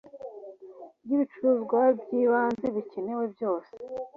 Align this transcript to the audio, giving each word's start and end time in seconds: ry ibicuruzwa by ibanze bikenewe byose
ry 1.03 1.11
ibicuruzwa 1.15 1.79
by 1.99 2.09
ibanze 2.21 2.65
bikenewe 2.75 3.23
byose 3.33 3.71